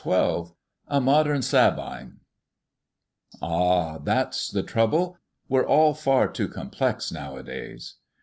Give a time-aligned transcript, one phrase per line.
[0.03, 0.45] XII
[0.87, 2.21] A MODERN SABINE
[3.39, 5.19] "Ah, that's the trouble.
[5.47, 7.97] We're all far too complex nowadays."